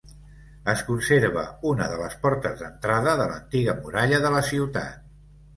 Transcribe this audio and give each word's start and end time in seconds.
Es 0.71 0.79
conserva 0.87 1.43
una 1.73 1.89
de 1.93 1.99
les 2.01 2.17
portes 2.25 2.57
d'entrada 2.63 3.15
de 3.21 3.29
l'antiga 3.33 3.79
muralla 3.85 4.23
de 4.25 4.37
la 4.39 4.41
ciutat. 4.53 5.01